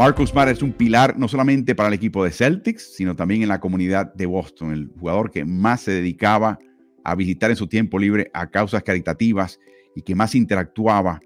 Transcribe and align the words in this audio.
Marcus 0.00 0.30
Smart 0.30 0.50
es 0.50 0.62
un 0.62 0.72
pilar 0.72 1.18
no 1.18 1.28
solamente 1.28 1.74
para 1.74 1.88
el 1.88 1.94
equipo 1.94 2.24
de 2.24 2.30
Celtics, 2.30 2.94
sino 2.96 3.14
también 3.14 3.42
en 3.42 3.50
la 3.50 3.60
comunidad 3.60 4.14
de 4.14 4.24
Boston, 4.24 4.72
el 4.72 4.90
jugador 4.98 5.30
que 5.30 5.44
más 5.44 5.82
se 5.82 5.90
dedicaba 5.90 6.58
a 7.04 7.14
visitar 7.14 7.50
en 7.50 7.56
su 7.56 7.66
tiempo 7.66 7.98
libre 7.98 8.30
a 8.32 8.48
causas 8.48 8.82
caritativas 8.82 9.60
y 9.94 10.00
que 10.00 10.14
más 10.14 10.34
interactuaba 10.34 11.20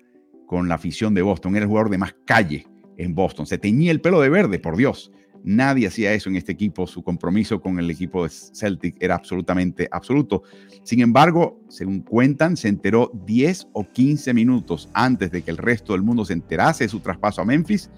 con 0.48 0.66
la 0.66 0.74
afición 0.74 1.14
de 1.14 1.22
Boston. 1.22 1.54
Era 1.54 1.66
el 1.66 1.68
jugador 1.68 1.88
de 1.88 1.98
más 1.98 2.16
calle 2.24 2.66
en 2.96 3.14
Boston. 3.14 3.46
Se 3.46 3.58
teñía 3.58 3.92
el 3.92 4.00
pelo 4.00 4.20
de 4.20 4.28
verde, 4.28 4.58
por 4.58 4.76
Dios. 4.76 5.12
Nadie 5.44 5.86
hacía 5.86 6.12
eso 6.12 6.28
en 6.28 6.34
este 6.34 6.50
equipo. 6.50 6.88
Su 6.88 7.04
compromiso 7.04 7.60
con 7.60 7.78
el 7.78 7.88
equipo 7.88 8.24
de 8.24 8.30
Celtic 8.30 8.96
era 8.98 9.14
absolutamente 9.14 9.86
absoluto. 9.92 10.42
Sin 10.82 11.00
embargo, 11.00 11.60
según 11.68 12.00
cuentan, 12.00 12.56
se 12.56 12.66
enteró 12.66 13.12
10 13.24 13.68
o 13.72 13.88
15 13.88 14.34
minutos 14.34 14.90
antes 14.94 15.30
de 15.30 15.42
que 15.42 15.52
el 15.52 15.58
resto 15.58 15.92
del 15.92 16.02
mundo 16.02 16.24
se 16.24 16.32
enterase 16.32 16.82
de 16.82 16.88
su 16.88 16.98
traspaso 16.98 17.40
a 17.40 17.44
Memphis 17.44 17.88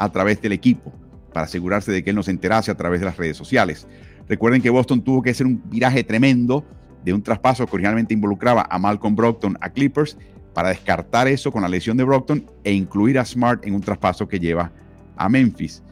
a 0.00 0.10
través 0.10 0.40
del 0.40 0.52
equipo, 0.52 0.94
para 1.30 1.44
asegurarse 1.44 1.92
de 1.92 2.02
que 2.02 2.08
él 2.08 2.16
no 2.16 2.22
se 2.22 2.30
enterase 2.30 2.70
a 2.70 2.76
través 2.76 3.00
de 3.00 3.06
las 3.06 3.18
redes 3.18 3.36
sociales. 3.36 3.86
Recuerden 4.26 4.62
que 4.62 4.70
Boston 4.70 5.02
tuvo 5.02 5.20
que 5.20 5.28
hacer 5.28 5.46
un 5.46 5.62
viraje 5.68 6.02
tremendo 6.02 6.64
de 7.04 7.12
un 7.12 7.22
traspaso 7.22 7.66
que 7.66 7.76
originalmente 7.76 8.14
involucraba 8.14 8.66
a 8.70 8.78
Malcolm 8.78 9.14
Brockton 9.14 9.58
a 9.60 9.68
Clippers 9.68 10.16
para 10.54 10.70
descartar 10.70 11.28
eso 11.28 11.52
con 11.52 11.60
la 11.60 11.68
lesión 11.68 11.98
de 11.98 12.04
Brockton 12.04 12.50
e 12.64 12.72
incluir 12.72 13.18
a 13.18 13.26
Smart 13.26 13.66
en 13.66 13.74
un 13.74 13.82
traspaso 13.82 14.26
que 14.26 14.40
lleva 14.40 14.72
a 15.16 15.28
Memphis. 15.28 15.82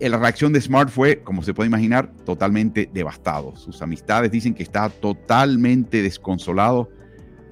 La 0.00 0.16
reacción 0.16 0.54
de 0.54 0.60
Smart 0.62 0.88
fue, 0.88 1.20
como 1.20 1.42
se 1.42 1.52
puede 1.52 1.68
imaginar, 1.68 2.10
totalmente 2.24 2.88
devastado. 2.92 3.54
Sus 3.54 3.82
amistades 3.82 4.30
dicen 4.30 4.54
que 4.54 4.62
está 4.62 4.88
totalmente 4.88 6.02
desconsolado 6.02 6.88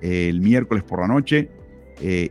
eh, 0.00 0.28
el 0.30 0.40
miércoles 0.40 0.82
por 0.82 1.00
la 1.00 1.08
noche, 1.08 1.50
eh, 2.00 2.30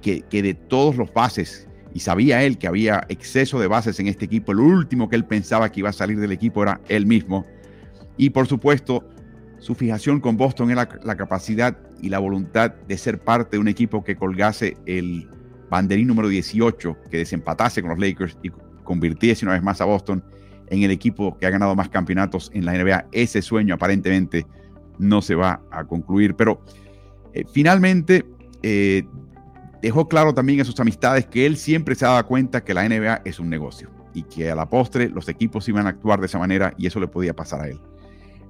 que, 0.00 0.42
de 0.42 0.54
todos 0.54 0.96
los 0.96 1.12
bases, 1.12 1.68
y 1.94 2.00
sabía 2.00 2.42
él 2.42 2.58
que 2.58 2.66
había 2.66 3.06
exceso 3.08 3.60
de 3.60 3.68
bases 3.68 4.00
en 4.00 4.08
este 4.08 4.24
equipo, 4.24 4.50
el 4.50 4.58
último 4.58 5.08
que 5.08 5.14
él 5.14 5.24
pensaba 5.24 5.70
que 5.70 5.80
iba 5.80 5.90
a 5.90 5.92
salir 5.92 6.18
del 6.18 6.32
equipo 6.32 6.62
era 6.62 6.80
él 6.88 7.06
mismo. 7.06 7.46
Y 8.16 8.30
por 8.30 8.48
supuesto, 8.48 9.08
su 9.60 9.76
fijación 9.76 10.20
con 10.20 10.36
Boston 10.36 10.72
era 10.72 10.88
la, 11.04 11.16
capacidad 11.16 11.78
y 12.02 12.08
la 12.08 12.18
voluntad 12.18 12.72
de 12.88 12.98
ser 12.98 13.20
parte 13.20 13.56
de 13.56 13.60
un 13.60 13.68
equipo 13.68 14.02
que 14.02 14.16
colgase 14.16 14.76
el 14.86 15.28
banderín 15.70 16.08
número 16.08 16.28
18, 16.28 16.96
que 17.10 17.18
desempatase 17.18 17.80
con 17.80 17.90
los 17.90 17.98
Lakers 18.00 18.36
y 18.42 18.50
convirtiese 18.82 19.44
una 19.44 19.54
vez 19.54 19.62
más 19.62 19.80
a 19.80 19.84
Boston 19.84 20.22
en 20.66 20.82
el 20.82 20.90
equipo 20.90 21.38
que 21.38 21.46
ha 21.46 21.50
ganado 21.50 21.76
más 21.76 21.88
campeonatos 21.88 22.50
en 22.54 22.64
la 22.64 22.72
NBA. 22.72 23.06
Ese 23.12 23.40
sueño 23.40 23.74
aparentemente 23.76 24.46
no 24.98 25.22
se 25.22 25.36
va 25.36 25.62
a 25.70 25.84
concluir, 25.84 26.34
pero 26.34 26.60
eh, 27.32 27.44
finalmente 27.52 28.24
eh, 28.62 29.04
dejó 29.84 30.08
claro 30.08 30.32
también 30.32 30.62
a 30.62 30.64
sus 30.64 30.80
amistades 30.80 31.26
que 31.26 31.44
él 31.44 31.58
siempre 31.58 31.94
se 31.94 32.06
daba 32.06 32.22
cuenta 32.22 32.64
que 32.64 32.72
la 32.72 32.88
NBA 32.88 33.20
es 33.26 33.38
un 33.38 33.50
negocio 33.50 33.90
y 34.14 34.22
que 34.22 34.50
a 34.50 34.54
la 34.54 34.66
postre 34.66 35.10
los 35.10 35.28
equipos 35.28 35.68
iban 35.68 35.86
a 35.86 35.90
actuar 35.90 36.20
de 36.20 36.26
esa 36.26 36.38
manera 36.38 36.72
y 36.78 36.86
eso 36.86 37.00
le 37.00 37.06
podía 37.06 37.36
pasar 37.36 37.60
a 37.60 37.68
él. 37.68 37.78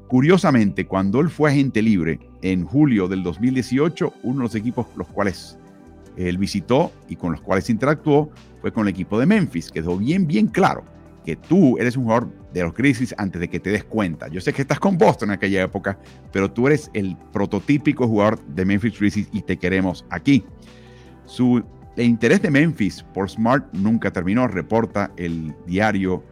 Curiosamente, 0.06 0.86
cuando 0.86 1.20
él 1.20 1.28
fue 1.28 1.50
agente 1.50 1.82
libre 1.82 2.20
en 2.42 2.64
julio 2.64 3.08
del 3.08 3.24
2018, 3.24 4.14
uno 4.22 4.36
de 4.36 4.42
los 4.44 4.54
equipos 4.54 4.86
los 4.94 5.08
cuales 5.08 5.58
él 6.16 6.38
visitó 6.38 6.92
y 7.08 7.16
con 7.16 7.32
los 7.32 7.40
cuales 7.40 7.68
interactuó 7.68 8.30
fue 8.60 8.72
con 8.72 8.86
el 8.86 8.90
equipo 8.90 9.18
de 9.18 9.26
Memphis, 9.26 9.72
que 9.72 9.80
quedó 9.80 9.96
bien, 9.96 10.28
bien 10.28 10.46
claro 10.46 10.84
que 11.24 11.34
tú 11.34 11.78
eres 11.78 11.96
un 11.96 12.04
jugador 12.04 12.28
de 12.52 12.62
los 12.62 12.74
crisis 12.74 13.12
antes 13.18 13.40
de 13.40 13.48
que 13.48 13.58
te 13.58 13.70
des 13.70 13.82
cuenta. 13.82 14.28
Yo 14.28 14.40
sé 14.40 14.52
que 14.52 14.62
estás 14.62 14.78
con 14.78 14.96
Boston 14.96 15.30
en 15.30 15.34
aquella 15.34 15.64
época, 15.64 15.98
pero 16.30 16.48
tú 16.48 16.68
eres 16.68 16.92
el 16.94 17.16
prototípico 17.32 18.06
jugador 18.06 18.40
de 18.54 18.64
Memphis 18.64 19.00
Grizzlies 19.00 19.28
y 19.32 19.42
te 19.42 19.56
queremos 19.56 20.04
aquí. 20.10 20.44
Su 21.26 21.64
el 21.96 22.06
interés 22.06 22.42
de 22.42 22.50
Memphis 22.50 23.04
por 23.14 23.30
Smart 23.30 23.72
nunca 23.72 24.10
terminó, 24.10 24.48
reporta 24.48 25.12
el 25.16 25.54
diario 25.66 26.24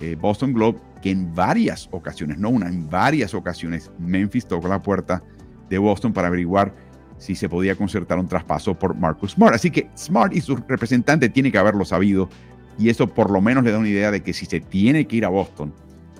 eh, 0.00 0.16
Boston 0.18 0.54
Globe 0.54 0.78
que 1.02 1.10
en 1.10 1.34
varias 1.34 1.88
ocasiones, 1.90 2.38
no 2.38 2.48
una, 2.48 2.68
en 2.68 2.88
varias 2.88 3.34
ocasiones, 3.34 3.90
Memphis 3.98 4.46
tocó 4.46 4.68
la 4.68 4.80
puerta 4.80 5.22
de 5.68 5.76
Boston 5.76 6.12
para 6.12 6.28
averiguar 6.28 6.74
si 7.18 7.34
se 7.34 7.48
podía 7.48 7.76
concertar 7.76 8.18
un 8.18 8.26
traspaso 8.26 8.78
por 8.78 8.94
Marcus 8.94 9.32
Smart. 9.32 9.54
Así 9.54 9.70
que 9.70 9.90
Smart 9.96 10.34
y 10.34 10.40
su 10.40 10.56
representante 10.56 11.28
tienen 11.28 11.52
que 11.52 11.58
haberlo 11.58 11.84
sabido 11.84 12.28
y 12.78 12.88
eso 12.88 13.06
por 13.06 13.30
lo 13.30 13.40
menos 13.40 13.64
le 13.64 13.72
da 13.72 13.78
una 13.78 13.88
idea 13.88 14.10
de 14.10 14.22
que 14.22 14.32
si 14.32 14.46
se 14.46 14.60
tiene 14.60 15.06
que 15.06 15.16
ir 15.16 15.24
a 15.24 15.28
Boston, 15.28 15.74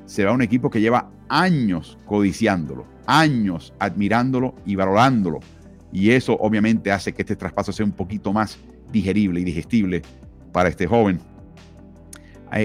será 0.04 0.32
un 0.32 0.42
equipo 0.42 0.68
que 0.68 0.80
lleva 0.80 1.10
años 1.28 1.96
codiciándolo, 2.04 2.84
años 3.06 3.72
admirándolo 3.78 4.54
y 4.66 4.74
valorándolo. 4.76 5.40
Y 5.92 6.10
eso 6.10 6.36
obviamente 6.40 6.90
hace 6.90 7.12
que 7.12 7.22
este 7.22 7.36
traspaso 7.36 7.72
sea 7.72 7.84
un 7.84 7.92
poquito 7.92 8.32
más 8.32 8.58
digerible 8.90 9.40
y 9.40 9.44
digestible 9.44 10.02
para 10.52 10.68
este 10.68 10.86
joven. 10.86 11.20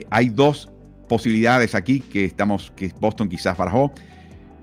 Hay, 0.09 0.29
dos 0.29 0.69
posibilidades 1.07 1.73
aquí 1.73 2.01
que 2.01 2.25
estamos, 2.25 2.71
que 2.75 2.91
Boston 2.99 3.29
quizás 3.29 3.57
barajó. 3.57 3.93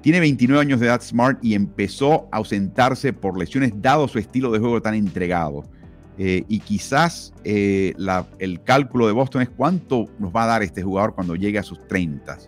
Tiene 0.02 0.20
29 0.20 0.60
años 0.60 0.80
de 0.80 0.86
edad 0.86 1.00
Smart 1.00 1.42
y 1.42 1.54
empezó 1.54 2.28
a 2.30 2.36
ausentarse 2.36 3.14
por 3.14 3.38
lesiones 3.38 3.72
dado 3.76 4.06
su 4.06 4.18
estilo 4.18 4.52
de 4.52 4.58
juego 4.58 4.82
tan 4.82 4.94
entregado. 4.94 5.64
Eh, 6.18 6.44
y 6.46 6.60
quizás 6.60 7.32
eh, 7.42 7.94
el 8.38 8.62
cálculo 8.62 9.06
de 9.06 9.12
Boston 9.12 9.42
es 9.42 9.48
cuánto 9.48 10.06
nos 10.18 10.30
va 10.30 10.44
a 10.44 10.46
dar 10.46 10.62
este 10.62 10.82
jugador 10.82 11.14
cuando 11.14 11.34
llegue 11.34 11.58
a 11.58 11.62
sus 11.62 11.86
30. 11.88 12.38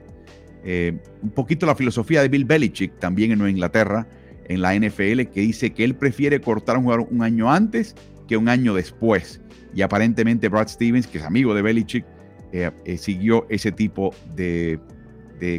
Eh, 0.65 0.99
un 1.23 1.31
poquito 1.31 1.65
la 1.65 1.75
filosofía 1.75 2.21
de 2.23 2.29
Bill 2.29 2.45
Belichick 2.45 2.99
también 2.99 3.33
en 3.33 3.39
Nueva 3.39 3.51
Inglaterra, 3.51 4.07
en 4.49 4.61
la 4.61 4.75
NFL, 4.75 5.23
que 5.33 5.41
dice 5.41 5.73
que 5.73 5.85
él 5.85 5.95
prefiere 5.95 6.41
cortar 6.41 6.77
a 6.77 6.79
un 6.79 6.85
jugador 6.85 7.09
un 7.11 7.23
año 7.23 7.51
antes 7.51 7.95
que 8.27 8.37
un 8.37 8.49
año 8.49 8.75
después. 8.75 9.41
Y 9.75 9.83
aparentemente 9.83 10.49
Brad 10.49 10.69
Stevens, 10.69 11.07
que 11.07 11.19
es 11.19 11.25
amigo 11.25 11.55
de 11.55 11.63
Belichick, 11.63 12.05
eh, 12.53 12.71
eh, 12.85 12.97
siguió 12.97 13.47
ese 13.49 13.73
tipo 13.73 14.15
de, 14.35 14.81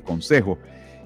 consejo. 0.03 0.57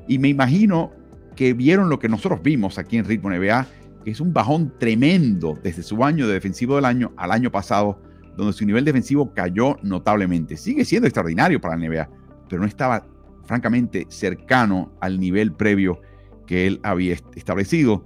Y 0.08 0.18
me 0.18 0.30
imagino 0.30 0.92
que 1.36 1.54
vieron 1.54 1.90
lo 1.90 2.00
que 2.00 2.08
nosotros 2.08 2.42
vimos 2.42 2.78
aquí 2.78 2.98
en 2.98 3.06
Ritmo 3.06 3.30
NBA, 3.30 3.68
que 4.06 4.12
es 4.12 4.22
un 4.22 4.32
bajón 4.32 4.74
tremendo 4.80 5.60
desde 5.62 5.84
su 5.84 6.04
año 6.04 6.28
de 6.28 6.34
defensivo 6.34 6.76
del 6.78 6.86
año 6.86 7.12
al 7.18 7.32
año 7.32 7.52
pasado, 7.52 8.02
donde 8.38 8.54
su 8.54 8.66
nivel 8.66 8.86
defensivo 8.86 9.34
cayó 9.34 9.78
notablemente. 9.84 10.56
Sigue 10.56 10.86
siendo 10.86 11.08
extraordinario 11.08 11.60
para 11.60 11.76
la 11.76 11.88
NBA, 11.88 12.10
pero 12.48 12.62
no 12.62 12.68
estaba 12.68 13.06
francamente 13.44 14.06
cercano 14.10 14.94
al 15.02 15.20
nivel 15.20 15.52
previo 15.52 16.00
que 16.46 16.68
él 16.68 16.80
había 16.84 17.16
establecido. 17.36 18.04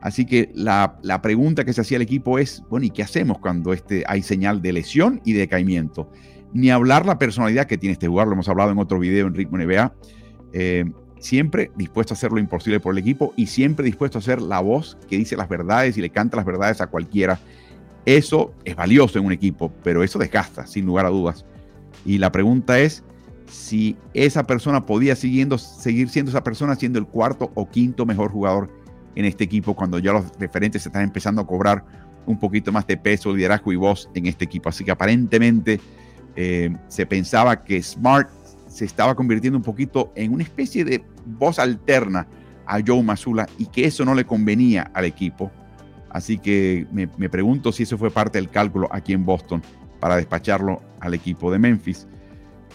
Así 0.00 0.24
que 0.24 0.50
la, 0.54 0.98
la, 1.02 1.20
pregunta 1.20 1.64
que 1.64 1.72
se 1.72 1.82
hacía 1.82 1.96
el 1.96 2.02
equipo 2.02 2.38
es, 2.38 2.62
bueno, 2.70 2.86
¿y 2.86 2.90
qué 2.90 3.02
hacemos 3.02 3.38
cuando 3.38 3.72
este, 3.72 4.02
hay 4.06 4.22
señal 4.22 4.62
de 4.62 4.72
lesión 4.72 5.20
y 5.24 5.34
de 5.34 5.40
decaimiento? 5.40 6.10
Ni 6.52 6.70
hablar 6.70 7.04
la 7.04 7.18
personalidad 7.18 7.66
que 7.66 7.76
tiene 7.76 7.92
este 7.92 8.08
jugador, 8.08 8.28
lo 8.28 8.34
hemos 8.34 8.48
hablado 8.48 8.70
en 8.72 8.78
otro 8.78 8.98
video 8.98 9.26
en 9.26 9.34
Ritmo 9.34 9.58
NBA. 9.58 9.92
Eh, 10.52 10.84
siempre 11.20 11.70
dispuesto 11.76 12.14
a 12.14 12.16
hacer 12.16 12.32
lo 12.32 12.38
imposible 12.38 12.80
por 12.80 12.94
el 12.94 12.98
equipo 12.98 13.32
y 13.36 13.46
siempre 13.46 13.84
dispuesto 13.84 14.18
a 14.18 14.22
ser 14.22 14.40
la 14.40 14.60
voz 14.60 14.96
que 15.08 15.18
dice 15.18 15.36
las 15.36 15.48
verdades 15.48 15.96
y 15.96 16.00
le 16.00 16.10
canta 16.10 16.36
las 16.36 16.46
verdades 16.46 16.80
a 16.80 16.86
cualquiera. 16.86 17.38
Eso 18.06 18.54
es 18.64 18.74
valioso 18.74 19.18
en 19.18 19.26
un 19.26 19.32
equipo, 19.32 19.70
pero 19.84 20.02
eso 20.02 20.18
desgasta, 20.18 20.66
sin 20.66 20.86
lugar 20.86 21.06
a 21.06 21.10
dudas. 21.10 21.44
Y 22.04 22.18
la 22.18 22.32
pregunta 22.32 22.80
es 22.80 23.04
si 23.50 23.96
esa 24.14 24.44
persona 24.44 24.86
podía 24.86 25.16
siguiendo, 25.16 25.58
seguir 25.58 26.08
siendo 26.08 26.30
esa 26.30 26.42
persona, 26.42 26.74
siendo 26.76 26.98
el 26.98 27.06
cuarto 27.06 27.50
o 27.54 27.68
quinto 27.68 28.06
mejor 28.06 28.30
jugador 28.30 28.70
en 29.14 29.24
este 29.24 29.44
equipo, 29.44 29.74
cuando 29.74 29.98
ya 29.98 30.12
los 30.12 30.24
referentes 30.38 30.86
están 30.86 31.02
empezando 31.02 31.42
a 31.42 31.46
cobrar 31.46 31.84
un 32.26 32.38
poquito 32.38 32.72
más 32.72 32.86
de 32.86 32.96
peso, 32.96 33.34
liderazgo 33.34 33.72
y 33.72 33.76
voz 33.76 34.08
en 34.14 34.26
este 34.26 34.44
equipo. 34.44 34.68
Así 34.68 34.84
que 34.84 34.90
aparentemente 34.90 35.80
eh, 36.36 36.74
se 36.88 37.06
pensaba 37.06 37.62
que 37.62 37.82
Smart 37.82 38.30
se 38.68 38.84
estaba 38.84 39.14
convirtiendo 39.14 39.58
un 39.58 39.64
poquito 39.64 40.12
en 40.14 40.32
una 40.32 40.44
especie 40.44 40.84
de 40.84 41.04
voz 41.26 41.58
alterna 41.58 42.26
a 42.66 42.78
Joe 42.86 43.02
Masula 43.02 43.48
y 43.58 43.66
que 43.66 43.84
eso 43.84 44.04
no 44.04 44.14
le 44.14 44.24
convenía 44.24 44.90
al 44.94 45.04
equipo. 45.04 45.50
Así 46.10 46.38
que 46.38 46.86
me, 46.92 47.06
pregunto 47.28 47.72
si 47.72 47.84
eso 47.84 47.98
fue 47.98 48.10
parte 48.10 48.38
del 48.38 48.48
cálculo 48.48 48.88
aquí 48.90 49.12
en 49.12 49.24
Boston 49.24 49.62
para 50.00 50.16
despacharlo 50.16 50.80
al 51.00 51.14
equipo 51.14 51.52
de 51.52 51.58
Memphis. 51.58 52.06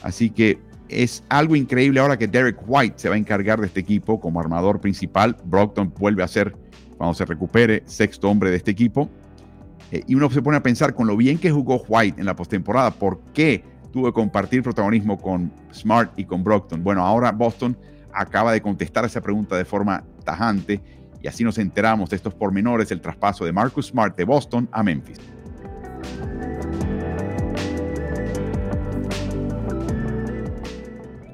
Así 0.04 0.30
que 0.30 0.60
es 0.90 1.24
algo 1.30 1.56
increíble 1.56 2.00
ahora 2.00 2.18
que 2.18 2.28
Derek 2.28 2.58
White 2.66 2.96
se 2.98 3.10
va 3.10 3.16
a 3.16 3.18
encargar 3.18 3.60
de 3.60 3.68
este 3.68 3.80
equipo 3.80 4.20
como 4.20 4.40
armador 4.40 4.80
principal. 4.80 5.36
Brockton 5.44 5.94
vuelve 5.98 6.24
a 6.24 6.28
ser, 6.28 6.56
cuando 6.98 7.14
se 7.14 7.26
recupere, 7.26 7.84
sexto 7.86 8.30
hombre 8.30 8.52
de 8.52 8.58
este 8.58 8.72
equipo. 8.72 9.10
Eh, 9.92 10.04
y 10.08 10.16
uno 10.16 10.30
se 10.30 10.42
pone 10.42 10.58
a 10.58 10.64
pensar 10.64 10.94
con 10.94 11.08
lo 11.08 11.18
bien 11.18 11.38
que 11.38 11.52
jugó 11.52 11.84
White 11.88 12.20
en 12.20 12.26
la 12.26 12.36
postemporada, 12.36 12.92
¿por 12.92 13.20
qué 13.34 13.64
tuvo 13.92 14.08
que 14.08 14.14
compartir 14.14 14.64
protagonismo 14.64 15.18
con 15.18 15.52
Smart 15.74 16.12
y 16.18 16.26
con 16.26 16.44
Brockton? 16.44 16.84
Bueno, 16.84 17.06
ahora 17.06 17.32
Boston 17.32 17.78
acaba 18.12 18.52
de 18.52 18.62
contestar 18.62 19.06
esa 19.06 19.22
pregunta 19.22 19.56
de 19.56 19.66
forma 19.66 20.04
tajante 20.24 20.82
y 21.22 21.28
así 21.28 21.44
nos 21.44 21.58
enteramos 21.58 22.10
de 22.10 22.16
estos 22.16 22.34
pormenores 22.34 22.90
del 22.90 23.02
traspaso 23.02 23.46
de 23.46 23.52
Marcus 23.52 23.88
Smart 23.88 24.16
de 24.16 24.26
Boston 24.26 24.70
a 24.72 24.84
Memphis. 24.84 25.20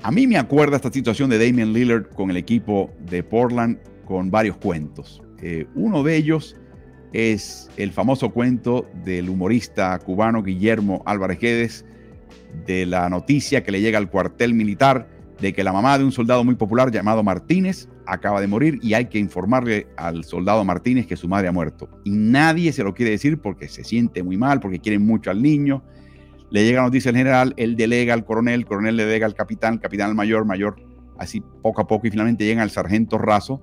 A 0.04 0.10
mí 0.10 0.26
me 0.26 0.38
acuerda 0.38 0.78
esta 0.78 0.92
situación 0.92 1.30
de 1.30 1.38
Damian 1.38 1.74
Lillard 1.74 2.08
con 2.16 2.32
el 2.32 2.38
equipo 2.38 2.90
de 3.08 3.22
Portland 3.22 3.78
con 4.06 4.32
varios 4.32 4.58
cuentos. 4.58 5.22
Eh, 5.44 5.68
uno 5.76 6.02
de 6.02 6.16
ellos 6.16 6.56
es 7.14 7.70
el 7.78 7.92
famoso 7.92 8.32
cuento 8.32 8.90
del 9.06 9.30
humorista 9.30 10.00
cubano 10.00 10.42
Guillermo 10.42 11.04
Álvarez 11.06 11.40
Guedes, 11.40 11.86
de 12.66 12.88
la 12.88 13.10
noticia 13.10 13.64
que 13.64 13.72
le 13.72 13.80
llega 13.80 14.00
al 14.00 14.10
cuartel 14.10 14.56
militar 14.56 15.08
de 15.40 15.54
que 15.54 15.64
la 15.64 15.72
mamá 15.72 16.00
de 16.00 16.04
un 16.04 16.12
soldado 16.12 16.44
muy 16.44 16.56
popular 16.56 16.92
llamado 16.92 17.22
Martínez 17.22 17.88
acaba 18.08 18.42
de 18.42 18.48
morir 18.48 18.80
y 18.82 18.96
hay 18.96 19.06
que 19.06 19.20
informarle 19.20 19.86
al 19.98 20.24
soldado 20.24 20.66
Martínez 20.66 21.06
que 21.06 21.16
su 21.16 21.28
madre 21.28 21.48
ha 21.48 21.52
muerto. 21.52 21.88
Y 22.06 22.10
nadie 22.10 22.74
se 22.74 22.84
lo 22.84 22.96
quiere 22.96 23.12
decir 23.12 23.40
porque 23.40 23.68
se 23.68 23.84
siente 23.84 24.24
muy 24.24 24.38
mal, 24.38 24.60
porque 24.60 24.80
quieren 24.80 25.06
mucho 25.06 25.30
al 25.30 25.44
niño. 25.44 25.84
Le 26.52 26.64
llega 26.66 26.82
la 26.82 26.88
noticia 26.88 27.10
al 27.10 27.18
general, 27.18 27.54
él 27.58 27.76
delega 27.76 28.14
al 28.14 28.26
coronel, 28.26 28.62
el 28.62 28.66
coronel 28.66 28.98
le 28.98 29.06
delega 29.06 29.26
al 29.26 29.34
capitán, 29.34 29.78
capitán 29.78 30.10
al 30.10 30.16
mayor, 30.16 30.46
mayor, 30.46 30.76
así 31.18 31.42
poco 31.62 31.82
a 31.82 31.88
poco 31.88 32.08
y 32.08 32.12
finalmente 32.12 32.46
llega 32.46 32.62
al 32.62 32.70
sargento 32.70 33.18
raso. 33.18 33.62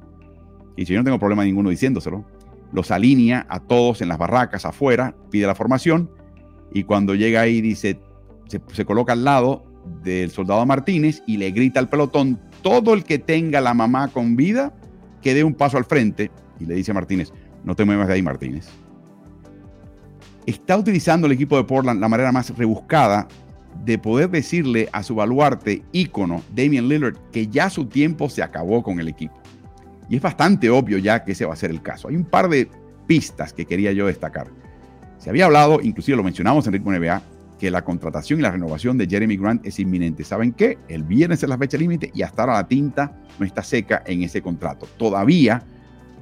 Y 0.74 0.86
si 0.86 0.94
yo 0.94 0.98
no 0.98 1.04
tengo 1.04 1.18
problema 1.18 1.44
ninguno 1.44 1.70
diciéndoselo, 1.70 2.24
los 2.72 2.90
alinea 2.90 3.46
a 3.48 3.60
todos 3.60 4.00
en 4.00 4.08
las 4.08 4.18
barracas 4.18 4.64
afuera, 4.64 5.14
pide 5.30 5.46
la 5.46 5.54
formación 5.54 6.10
y 6.72 6.84
cuando 6.84 7.14
llega 7.14 7.42
ahí 7.42 7.60
dice, 7.60 8.00
se, 8.46 8.60
se 8.72 8.84
coloca 8.84 9.12
al 9.12 9.24
lado 9.24 9.64
del 10.02 10.30
soldado 10.30 10.64
Martínez 10.66 11.22
y 11.26 11.36
le 11.36 11.50
grita 11.50 11.80
al 11.80 11.88
pelotón, 11.88 12.40
todo 12.62 12.94
el 12.94 13.04
que 13.04 13.18
tenga 13.18 13.60
la 13.60 13.74
mamá 13.74 14.08
con 14.08 14.36
vida, 14.36 14.72
que 15.22 15.34
dé 15.34 15.44
un 15.44 15.54
paso 15.54 15.76
al 15.76 15.84
frente. 15.84 16.30
Y 16.60 16.66
le 16.66 16.74
dice 16.74 16.90
a 16.90 16.94
Martínez, 16.94 17.32
no 17.64 17.74
te 17.74 17.84
muevas 17.84 18.08
de 18.08 18.14
ahí, 18.14 18.22
Martínez. 18.22 18.68
Está 20.48 20.78
utilizando 20.78 21.26
el 21.26 21.34
equipo 21.34 21.58
de 21.58 21.64
Portland 21.64 22.00
la 22.00 22.08
manera 22.08 22.32
más 22.32 22.56
rebuscada 22.56 23.28
de 23.84 23.98
poder 23.98 24.30
decirle 24.30 24.88
a 24.92 25.02
su 25.02 25.14
baluarte 25.14 25.82
ícono, 25.92 26.42
Damian 26.56 26.88
Lillard, 26.88 27.18
que 27.30 27.48
ya 27.48 27.68
su 27.68 27.84
tiempo 27.84 28.30
se 28.30 28.42
acabó 28.42 28.82
con 28.82 28.98
el 28.98 29.08
equipo. 29.08 29.34
Y 30.08 30.16
es 30.16 30.22
bastante 30.22 30.70
obvio 30.70 30.96
ya 30.96 31.22
que 31.22 31.32
ese 31.32 31.44
va 31.44 31.52
a 31.52 31.56
ser 31.56 31.70
el 31.70 31.82
caso. 31.82 32.08
Hay 32.08 32.16
un 32.16 32.24
par 32.24 32.48
de 32.48 32.66
pistas 33.06 33.52
que 33.52 33.66
quería 33.66 33.92
yo 33.92 34.06
destacar. 34.06 34.46
Se 35.18 35.28
había 35.28 35.44
hablado, 35.44 35.80
inclusive 35.82 36.16
lo 36.16 36.22
mencionamos 36.22 36.66
en 36.66 36.72
Ritmo 36.72 36.92
NBA, 36.92 37.20
que 37.60 37.70
la 37.70 37.84
contratación 37.84 38.38
y 38.38 38.42
la 38.42 38.50
renovación 38.50 38.96
de 38.96 39.06
Jeremy 39.06 39.36
Grant 39.36 39.66
es 39.66 39.78
inminente. 39.78 40.24
¿Saben 40.24 40.52
qué? 40.52 40.78
El 40.88 41.02
viernes 41.02 41.42
es 41.42 41.48
la 41.50 41.58
fecha 41.58 41.76
límite 41.76 42.10
y 42.14 42.22
hasta 42.22 42.40
ahora 42.40 42.54
la 42.54 42.66
tinta 42.66 43.20
no 43.38 43.44
está 43.44 43.62
seca 43.62 44.02
en 44.06 44.22
ese 44.22 44.40
contrato. 44.40 44.88
Todavía 44.96 45.62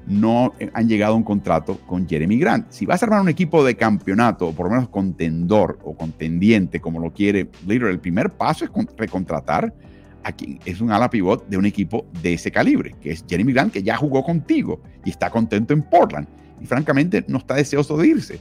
no 0.06 0.52
han 0.72 0.88
llegado 0.88 1.14
a 1.14 1.16
un 1.16 1.24
contrato 1.24 1.78
con 1.86 2.08
Jeremy 2.08 2.38
Grant. 2.38 2.70
Si 2.70 2.86
vas 2.86 3.02
a 3.02 3.06
armar 3.06 3.20
un 3.20 3.28
equipo 3.28 3.64
de 3.64 3.76
campeonato, 3.76 4.48
o 4.48 4.52
por 4.52 4.66
lo 4.66 4.72
menos 4.72 4.88
contendor 4.88 5.78
o 5.84 5.96
contendiente, 5.96 6.80
como 6.80 7.00
lo 7.00 7.12
quiere 7.12 7.50
Leader, 7.66 7.90
el 7.90 7.98
primer 7.98 8.30
paso 8.30 8.64
es 8.64 8.70
recontratar 8.96 9.74
a 10.22 10.32
quien 10.32 10.58
es 10.64 10.80
un 10.80 10.90
ala 10.90 11.08
pivot 11.08 11.48
de 11.48 11.56
un 11.56 11.66
equipo 11.66 12.06
de 12.22 12.34
ese 12.34 12.50
calibre, 12.50 12.94
que 13.00 13.12
es 13.12 13.24
Jeremy 13.28 13.52
Grant, 13.52 13.72
que 13.72 13.82
ya 13.82 13.96
jugó 13.96 14.24
contigo 14.24 14.80
y 15.04 15.10
está 15.10 15.30
contento 15.30 15.72
en 15.72 15.82
Portland. 15.82 16.26
Y 16.60 16.66
francamente 16.66 17.24
no 17.28 17.38
está 17.38 17.54
deseoso 17.54 17.96
de 17.96 18.08
irse. 18.08 18.40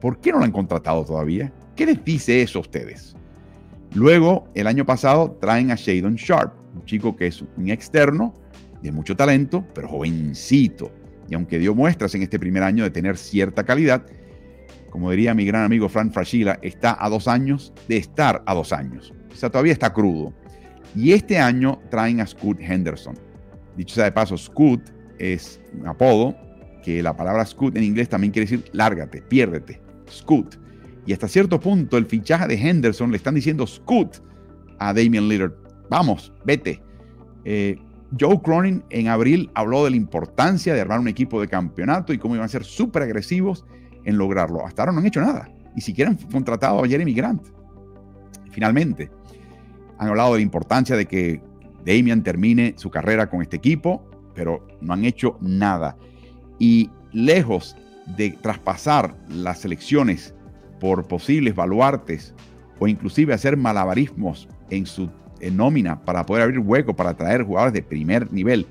¿Por 0.00 0.20
qué 0.20 0.30
no 0.30 0.38
lo 0.38 0.44
han 0.44 0.52
contratado 0.52 1.04
todavía? 1.04 1.52
¿Qué 1.74 1.86
les 1.86 2.04
dice 2.04 2.42
eso 2.42 2.58
a 2.58 2.62
ustedes? 2.62 3.16
Luego, 3.94 4.46
el 4.54 4.66
año 4.66 4.84
pasado, 4.84 5.36
traen 5.40 5.70
a 5.70 5.74
Shadon 5.74 6.16
Sharp, 6.16 6.52
un 6.74 6.84
chico 6.84 7.16
que 7.16 7.28
es 7.28 7.42
un 7.56 7.70
externo 7.70 8.34
de 8.82 8.92
mucho 8.92 9.16
talento, 9.16 9.64
pero 9.74 9.88
jovencito. 9.88 10.92
Y 11.28 11.34
aunque 11.34 11.58
dio 11.58 11.74
muestras 11.74 12.14
en 12.14 12.22
este 12.22 12.38
primer 12.38 12.62
año 12.62 12.84
de 12.84 12.90
tener 12.90 13.16
cierta 13.16 13.64
calidad, 13.64 14.06
como 14.90 15.10
diría 15.10 15.34
mi 15.34 15.44
gran 15.44 15.64
amigo 15.64 15.88
Frank 15.88 16.12
Fragila, 16.12 16.58
está 16.62 16.96
a 16.98 17.08
dos 17.08 17.28
años 17.28 17.72
de 17.88 17.96
estar 17.96 18.42
a 18.46 18.54
dos 18.54 18.72
años. 18.72 19.12
O 19.32 19.34
sea, 19.34 19.50
todavía 19.50 19.72
está 19.72 19.92
crudo. 19.92 20.32
Y 20.94 21.12
este 21.12 21.38
año 21.38 21.80
traen 21.90 22.20
a 22.20 22.26
Scoot 22.26 22.58
Henderson. 22.60 23.14
Dicho 23.76 23.94
sea 23.94 24.04
de 24.04 24.12
paso, 24.12 24.38
Scoot 24.38 24.80
es 25.18 25.60
un 25.78 25.86
apodo 25.86 26.34
que 26.82 27.02
la 27.02 27.14
palabra 27.14 27.44
Scoot 27.44 27.76
en 27.76 27.84
inglés 27.84 28.08
también 28.08 28.32
quiere 28.32 28.48
decir 28.48 28.70
lárgate, 28.72 29.20
piérdete. 29.22 29.80
Scoot. 30.10 30.56
Y 31.06 31.12
hasta 31.12 31.28
cierto 31.28 31.60
punto, 31.60 31.96
el 31.96 32.06
fichaje 32.06 32.48
de 32.48 32.54
Henderson 32.54 33.10
le 33.10 33.16
están 33.16 33.34
diciendo 33.34 33.66
scoot 33.66 34.22
a 34.78 34.92
Damian 34.92 35.28
Lillard. 35.28 35.52
Vamos, 35.88 36.32
vete. 36.44 36.82
Eh, 37.44 37.78
Joe 38.18 38.40
Cronin 38.40 38.84
en 38.90 39.08
abril 39.08 39.50
habló 39.54 39.84
de 39.84 39.90
la 39.90 39.96
importancia 39.96 40.74
de 40.74 40.80
armar 40.80 41.00
un 41.00 41.08
equipo 41.08 41.40
de 41.40 41.48
campeonato 41.48 42.12
y 42.12 42.18
cómo 42.18 42.34
iban 42.34 42.44
a 42.44 42.48
ser 42.48 42.64
súper 42.64 43.02
agresivos 43.02 43.64
en 44.04 44.16
lograrlo. 44.18 44.64
Hasta 44.64 44.82
ahora 44.82 44.92
no 44.92 45.00
han 45.00 45.06
hecho 45.06 45.20
nada. 45.20 45.50
Ni 45.74 45.80
siquiera 45.80 46.10
han 46.10 46.16
contratado 46.16 46.82
a 46.82 46.88
Jeremy 46.88 47.12
Grant. 47.12 47.42
Finalmente, 48.50 49.10
han 49.98 50.08
hablado 50.08 50.32
de 50.32 50.38
la 50.38 50.42
importancia 50.42 50.96
de 50.96 51.06
que 51.06 51.42
Damian 51.84 52.22
termine 52.22 52.74
su 52.76 52.90
carrera 52.90 53.28
con 53.28 53.42
este 53.42 53.56
equipo, 53.56 54.08
pero 54.34 54.66
no 54.80 54.94
han 54.94 55.04
hecho 55.04 55.36
nada. 55.40 55.96
Y 56.58 56.90
lejos 57.12 57.76
de 58.16 58.30
traspasar 58.30 59.16
las 59.28 59.64
elecciones 59.64 60.34
por 60.80 61.06
posibles 61.08 61.54
baluartes 61.54 62.34
o 62.78 62.86
inclusive 62.86 63.34
hacer 63.34 63.56
malabarismos 63.56 64.48
en 64.70 64.86
su 64.86 65.10
nómina 65.50 66.04
para 66.04 66.24
poder 66.24 66.44
abrir 66.44 66.60
hueco 66.60 66.94
para 66.94 67.16
traer 67.16 67.42
jugadores 67.42 67.74
de 67.74 67.82
primer 67.82 68.32
nivel. 68.32 68.66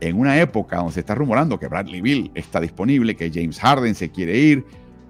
En 0.00 0.18
una 0.18 0.38
época 0.40 0.76
donde 0.76 0.92
se 0.92 1.00
está 1.00 1.14
rumorando 1.14 1.58
que 1.58 1.68
Bradley 1.68 2.00
Bill 2.00 2.30
está 2.34 2.60
disponible, 2.60 3.16
que 3.16 3.30
James 3.32 3.58
Harden 3.58 3.94
se 3.94 4.10
quiere 4.10 4.36
ir, 4.36 4.64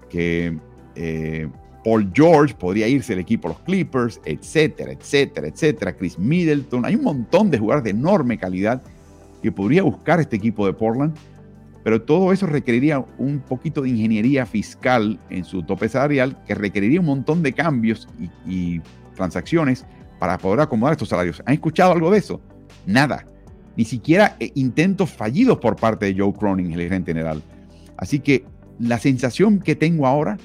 que 0.09 0.57
eh, 0.95 1.49
Paul 1.85 2.11
George 2.15 2.55
podría 2.55 2.87
irse 2.87 3.13
del 3.13 3.21
equipo 3.21 3.49
a 3.49 3.53
los 3.53 3.61
Clippers, 3.61 4.21
etcétera, 4.25 4.93
etcétera, 4.93 5.49
etcétera. 5.49 5.97
Chris 5.97 6.19
Middleton. 6.19 6.85
Hay 6.85 6.95
un 6.95 7.03
montón 7.03 7.51
de 7.51 7.59
jugadores 7.59 7.85
de 7.85 7.91
enorme 7.91 8.39
calidad 8.39 8.83
que 9.43 9.51
podría 9.51 9.83
buscar 9.83 10.21
este 10.21 10.37
equipo 10.37 10.67
de 10.67 10.73
Portland 10.73 11.17
pero 11.87 12.03
todo 12.03 12.33
eso 12.33 12.47
requeriría 12.47 13.05
un 13.17 13.39
poquito 13.39 13.83
de 13.83 13.91
ingeniería 13.91 14.45
fiscal 14.45 15.21
en 15.31 15.45
su 15.45 15.63
tope 15.63 15.89
salarial, 15.89 16.37
que 16.45 16.57
requeriría 16.57 16.99
un 16.99 17.07
montón 17.07 17.45
de 17.45 17.53
cambios 17.53 18.09
y, 18.45 18.81
transacciones 19.15 19.87
para 20.19 20.39
poder 20.39 20.61
acomodar 20.61 20.93
estos 20.93 21.09
salarios. 21.09 21.43
¿Han 21.47 21.55
escuchado 21.55 21.93
algo 21.93 22.11
de 22.11 22.19
eso? 22.19 22.41
Nada. 22.87 23.27
Ni 23.77 23.85
siquiera 23.85 24.37
eh, 24.41 24.51
intentos 24.55 25.11
fallidos 25.11 25.59
por 25.59 25.77
parte 25.77 26.07
de 26.07 26.19
Joe 26.19 26.33
Cronin, 26.33 26.73
el 26.73 26.81
gerente 26.81 27.13
general. 27.13 27.43
Así 27.97 28.21
que 28.21 28.45
la 28.79 28.99
sensación 28.99 29.59
que 29.59 29.75
tengo 29.75 30.07
ahora 30.07 30.39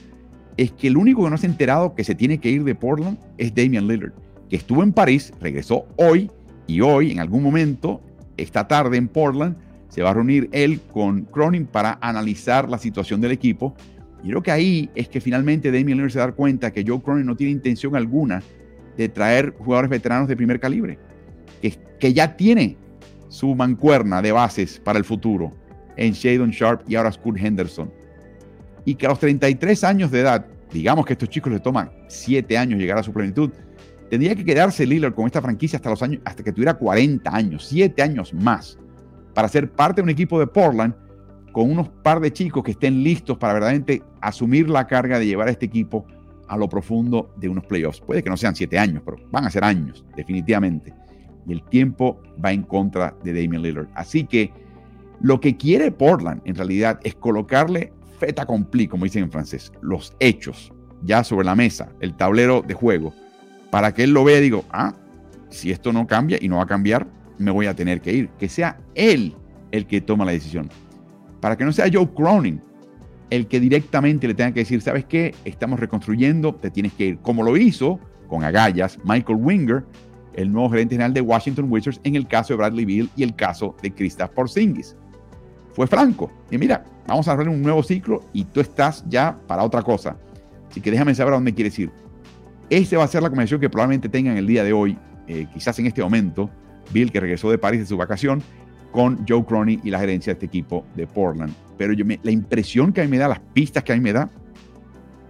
es 0.57 0.71
que 0.71 0.87
el 0.87 0.97
único 0.97 1.23
que 1.23 1.29
no 1.29 1.37
se 1.37 1.47
ha 1.47 1.49
enterado 1.49 1.95
que 1.95 2.03
se 2.03 2.15
tiene 2.15 2.39
que 2.39 2.49
ir 2.49 2.63
de 2.63 2.75
Portland 2.75 3.17
es 3.37 3.53
Damian 3.55 3.87
Lillard, 3.87 4.13
que 4.49 4.57
estuvo 4.57 4.83
en 4.83 4.93
París, 4.93 5.33
regresó 5.39 5.87
hoy 5.97 6.29
y 6.67 6.81
hoy, 6.81 7.11
en 7.11 7.19
algún 7.19 7.43
momento, 7.43 8.01
esta 8.37 8.67
tarde 8.67 8.97
en 8.97 9.07
Portland, 9.07 9.55
se 9.89 10.01
va 10.01 10.11
a 10.11 10.13
reunir 10.13 10.49
él 10.51 10.79
con 10.93 11.23
Cronin 11.23 11.65
para 11.65 11.97
analizar 12.01 12.69
la 12.69 12.77
situación 12.77 13.19
del 13.21 13.31
equipo. 13.31 13.75
Y 14.23 14.29
creo 14.29 14.43
que 14.43 14.51
ahí 14.51 14.89
es 14.95 15.09
que 15.09 15.19
finalmente 15.19 15.71
Damian 15.71 15.97
Lillard 15.97 16.11
se 16.11 16.19
da 16.19 16.31
cuenta 16.31 16.71
que 16.71 16.85
Joe 16.85 17.01
Cronin 17.01 17.25
no 17.25 17.35
tiene 17.35 17.51
intención 17.51 17.95
alguna 17.95 18.41
de 18.97 19.09
traer 19.09 19.53
jugadores 19.57 19.89
veteranos 19.89 20.27
de 20.27 20.35
primer 20.35 20.59
calibre, 20.59 20.99
que, 21.61 21.77
que 21.99 22.13
ya 22.13 22.35
tiene 22.35 22.77
su 23.29 23.55
mancuerna 23.55 24.21
de 24.21 24.31
bases 24.31 24.79
para 24.79 24.99
el 24.99 25.05
futuro 25.05 25.53
en 25.95 26.13
Shadon 26.13 26.51
Sharp 26.51 26.81
y 26.87 26.95
ahora 26.95 27.11
Scott 27.11 27.37
Henderson. 27.37 27.91
Y 28.85 28.95
que 28.95 29.05
a 29.05 29.09
los 29.09 29.19
33 29.19 29.83
años 29.83 30.11
de 30.11 30.21
edad, 30.21 30.45
digamos 30.71 31.05
que 31.05 31.13
estos 31.13 31.29
chicos 31.29 31.51
les 31.51 31.61
toman 31.61 31.91
7 32.07 32.57
años 32.57 32.79
llegar 32.79 32.97
a 32.97 33.03
su 33.03 33.13
plenitud, 33.13 33.51
tendría 34.09 34.35
que 34.35 34.43
quedarse 34.43 34.85
Lillard 34.85 35.13
con 35.13 35.27
esta 35.27 35.41
franquicia 35.41 35.77
hasta, 35.77 35.89
los 35.89 36.01
años, 36.01 36.21
hasta 36.25 36.43
que 36.43 36.51
tuviera 36.51 36.73
40 36.73 37.33
años, 37.33 37.65
7 37.67 38.01
años 38.01 38.33
más 38.33 38.77
para 39.33 39.47
ser 39.47 39.71
parte 39.71 40.01
de 40.01 40.03
un 40.03 40.09
equipo 40.09 40.39
de 40.39 40.47
Portland 40.47 40.93
con 41.51 41.69
unos 41.69 41.89
par 41.89 42.19
de 42.19 42.31
chicos 42.31 42.63
que 42.63 42.71
estén 42.71 43.03
listos 43.03 43.37
para 43.37 43.53
verdaderamente 43.53 44.03
asumir 44.21 44.69
la 44.69 44.87
carga 44.87 45.19
de 45.19 45.25
llevar 45.25 45.47
a 45.47 45.51
este 45.51 45.65
equipo 45.65 46.05
a 46.51 46.57
lo 46.57 46.67
profundo 46.67 47.33
de 47.37 47.47
unos 47.47 47.65
playoffs. 47.65 48.01
Puede 48.01 48.21
que 48.21 48.29
no 48.29 48.35
sean 48.35 48.53
siete 48.53 48.77
años, 48.77 49.01
pero 49.05 49.17
van 49.31 49.45
a 49.45 49.49
ser 49.49 49.63
años, 49.63 50.03
definitivamente. 50.17 50.93
Y 51.47 51.53
el 51.53 51.63
tiempo 51.63 52.21
va 52.43 52.51
en 52.51 52.63
contra 52.63 53.15
de 53.23 53.31
Damian 53.31 53.63
Lillard. 53.63 53.87
Así 53.95 54.25
que 54.25 54.51
lo 55.21 55.39
que 55.39 55.55
quiere 55.55 55.91
Portland 55.91 56.41
en 56.43 56.55
realidad 56.55 56.99
es 57.03 57.15
colocarle 57.15 57.93
feta 58.19 58.41
accompli, 58.41 58.85
como 58.85 59.05
dicen 59.05 59.23
en 59.23 59.31
francés, 59.31 59.71
los 59.81 60.13
hechos 60.19 60.73
ya 61.03 61.23
sobre 61.23 61.45
la 61.45 61.55
mesa, 61.55 61.89
el 62.01 62.15
tablero 62.15 62.61
de 62.61 62.73
juego, 62.73 63.13
para 63.71 63.93
que 63.93 64.03
él 64.03 64.11
lo 64.11 64.25
vea 64.25 64.39
y 64.39 64.41
diga, 64.41 64.59
ah, 64.71 64.93
si 65.49 65.71
esto 65.71 65.93
no 65.93 66.05
cambia 66.05 66.37
y 66.41 66.49
no 66.49 66.57
va 66.57 66.63
a 66.63 66.67
cambiar, 66.67 67.07
me 67.37 67.49
voy 67.49 67.67
a 67.67 67.75
tener 67.75 68.01
que 68.01 68.11
ir. 68.11 68.29
Que 68.37 68.49
sea 68.49 68.77
él 68.93 69.33
el 69.71 69.87
que 69.87 70.01
toma 70.01 70.25
la 70.25 70.33
decisión. 70.33 70.69
Para 71.39 71.55
que 71.55 71.63
no 71.63 71.71
sea 71.71 71.89
Joe 71.91 72.09
Cronin 72.13 72.61
el 73.31 73.47
que 73.47 73.59
directamente 73.59 74.27
le 74.27 74.35
tenga 74.35 74.53
que 74.53 74.59
decir, 74.59 74.81
¿sabes 74.81 75.05
qué? 75.05 75.33
Estamos 75.45 75.79
reconstruyendo, 75.79 76.53
te 76.53 76.69
tienes 76.69 76.93
que 76.93 77.05
ir. 77.07 77.17
Como 77.19 77.43
lo 77.43 77.57
hizo 77.57 77.99
con 78.27 78.43
agallas 78.43 78.99
Michael 79.05 79.39
Winger, 79.41 79.85
el 80.33 80.51
nuevo 80.51 80.69
gerente 80.69 80.95
general 80.95 81.13
de 81.13 81.21
Washington 81.21 81.67
Wizards, 81.69 81.99
en 82.03 82.15
el 82.15 82.27
caso 82.27 82.53
de 82.53 82.57
Bradley 82.57 82.85
Beal 82.85 83.09
y 83.15 83.23
el 83.23 83.33
caso 83.33 83.75
de 83.81 83.91
Kristaps 83.91 84.33
Porzingis. 84.33 84.97
Fue 85.73 85.87
franco. 85.87 86.29
Y 86.51 86.57
mira, 86.57 86.83
vamos 87.07 87.27
a 87.29 87.33
hacer 87.33 87.47
un 87.47 87.61
nuevo 87.61 87.81
ciclo 87.81 88.21
y 88.33 88.43
tú 88.43 88.59
estás 88.59 89.05
ya 89.07 89.39
para 89.47 89.63
otra 89.63 89.81
cosa. 89.81 90.17
Así 90.69 90.81
que 90.81 90.91
déjame 90.91 91.15
saber 91.15 91.33
a 91.33 91.37
dónde 91.37 91.53
quieres 91.53 91.79
ir. 91.79 91.89
Esa 92.69 92.97
va 92.97 93.05
a 93.05 93.07
ser 93.07 93.23
la 93.23 93.29
conversación 93.29 93.61
que 93.61 93.69
probablemente 93.69 94.09
tengan 94.09 94.35
el 94.35 94.47
día 94.47 94.63
de 94.65 94.73
hoy, 94.73 94.97
eh, 95.27 95.47
quizás 95.53 95.79
en 95.79 95.87
este 95.87 96.01
momento, 96.01 96.49
Bill, 96.91 97.11
que 97.11 97.21
regresó 97.21 97.49
de 97.49 97.57
París 97.57 97.79
de 97.79 97.85
su 97.85 97.95
vacación, 97.95 98.43
con 98.91 99.25
Joe 99.27 99.45
Cronin 99.45 99.81
y 99.83 99.89
la 99.89 99.99
gerencia 99.99 100.31
de 100.31 100.35
este 100.35 100.45
equipo 100.45 100.85
de 100.95 101.07
Portland. 101.07 101.53
Pero 101.77 101.93
yo 101.93 102.05
me, 102.05 102.19
la 102.23 102.31
impresión 102.31 102.93
que 102.93 103.01
a 103.01 103.03
mí 103.03 103.09
me 103.09 103.17
da, 103.17 103.27
las 103.27 103.39
pistas 103.39 103.83
que 103.83 103.93
a 103.93 103.95
mí 103.95 104.01
me 104.01 104.13
da, 104.13 104.29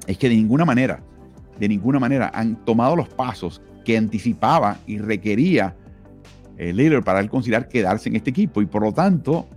es 0.08 0.18
que 0.18 0.30
de 0.30 0.36
ninguna 0.36 0.65
manera 0.65 1.01
de 1.62 1.70
ninguna 1.70 2.00
manera 2.00 2.32
han 2.34 2.56
tomado 2.65 2.96
los 2.96 3.08
pasos 3.08 3.62
que 3.86 3.96
anticipaba 3.96 4.80
y 4.88 4.98
requería 4.98 5.75
el 6.58 6.80
eh, 6.80 6.84
líder 6.84 7.03
para 7.03 7.20
él 7.20 7.30
considerar 7.30 7.68
quedarse 7.68 8.10
en 8.10 8.15
este 8.15 8.32
equipo. 8.32 8.63
Y 8.63 8.65
por 8.65 8.82
lo 8.82 8.91
tanto, 8.91 9.48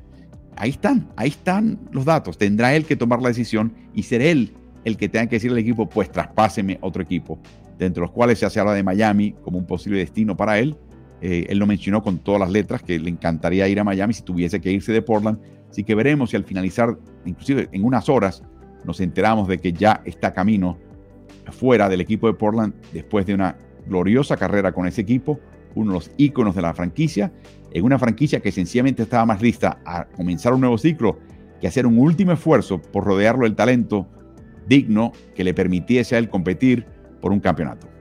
ahí 0.57 0.71
están, 0.71 1.09
ahí 1.17 1.31
están 1.31 1.79
los 1.93 2.05
datos. 2.05 2.37
Tendrá 2.37 2.75
él 2.75 2.85
que 2.85 2.95
tomar 2.95 3.23
la 3.23 3.29
decisión 3.29 3.73
y 3.95 4.03
ser 4.03 4.21
él 4.21 4.53
el 4.85 4.99
que 4.99 5.09
tenga 5.09 5.27
que 5.29 5.37
decirle 5.37 5.61
al 5.61 5.63
equipo, 5.63 5.89
pues 5.89 6.13
traspáseme 6.13 6.77
otro 6.83 7.03
equipo, 7.03 7.39
de 7.79 7.89
los 7.89 8.11
cuales 8.11 8.39
se 8.39 8.45
hace 8.45 8.61
habla 8.61 8.75
de 8.75 8.83
Miami 8.83 9.35
como 9.43 9.57
un 9.57 9.65
posible 9.65 9.99
destino 9.99 10.37
para 10.37 10.59
él. 10.59 10.77
Eh, 11.27 11.47
él 11.49 11.57
lo 11.57 11.67
mencionó 11.67 12.03
con 12.03 12.19
todas 12.19 12.39
las 12.39 12.51
letras 12.51 12.83
que 12.83 12.99
le 12.99 13.09
encantaría 13.09 13.67
ir 13.67 13.81
a 13.81 13.85
Miami 13.85 14.13
si 14.13 14.21
tuviese 14.21 14.61
que 14.61 14.71
irse 14.71 14.93
de 14.93 15.01
Portland. 15.01 15.39
Así 15.71 15.83
que 15.83 15.95
veremos 15.95 16.29
si 16.29 16.37
al 16.37 16.45
finalizar, 16.45 16.99
inclusive 17.25 17.71
en 17.73 17.83
unas 17.83 18.11
horas, 18.11 18.43
nos 18.85 19.01
enteramos 19.01 19.49
de 19.49 19.57
que 19.57 19.73
ya 19.73 20.03
está 20.05 20.35
camino 20.35 20.77
fuera 21.51 21.89
del 21.89 22.03
equipo 22.03 22.27
de 22.27 22.35
Portland 22.35 22.75
después 22.93 23.25
de 23.25 23.33
una 23.33 23.57
gloriosa 23.87 24.37
carrera 24.37 24.73
con 24.73 24.87
ese 24.87 25.01
equipo, 25.01 25.41
uno 25.75 25.93
de 25.93 25.95
los 25.95 26.11
íconos 26.19 26.55
de 26.55 26.61
la 26.61 26.75
franquicia, 26.75 27.33
en 27.73 27.85
una 27.85 27.99
franquicia 27.99 28.41
que 28.41 28.53
sencillamente 28.53 29.05
estaba 29.05 29.25
más 29.25 29.41
lista 29.41 29.79
a 29.87 30.05
comenzar 30.05 30.53
un 30.53 30.61
nuevo 30.61 30.77
ciclo 30.77 31.19
que 31.59 31.67
hacer 31.67 31.87
un 31.87 31.99
último 31.99 32.33
esfuerzo 32.33 32.83
por 32.83 33.05
rodearlo 33.05 33.45
del 33.45 33.57
talento 33.57 34.07
digno 34.69 35.13
que 35.35 35.43
le 35.43 35.55
permitiese 35.55 36.17
a 36.17 36.19
él 36.19 36.29
competir 36.29 36.85
por 37.23 37.33
un 37.33 37.41
campeonato. 37.41 37.94